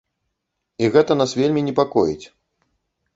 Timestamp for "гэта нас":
0.95-1.35